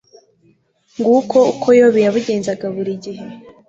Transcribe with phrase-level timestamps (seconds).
[0.99, 3.25] nguko uko yobu yabigenzaga buri gihe